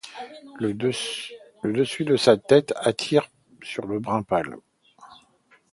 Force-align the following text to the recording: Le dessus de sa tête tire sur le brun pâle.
Le 0.59 0.73
dessus 0.73 2.05
de 2.05 2.15
sa 2.17 2.35
tête 2.35 2.73
tire 2.97 3.29
sur 3.61 3.85
le 3.85 3.99
brun 3.99 4.23
pâle. 4.23 4.57